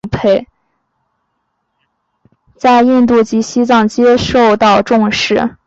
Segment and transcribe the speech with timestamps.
[2.57, 5.57] 在印度及西藏皆受到重视。